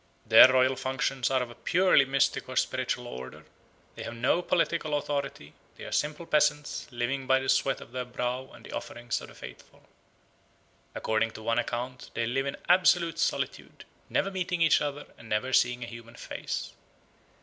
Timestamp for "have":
4.01-4.15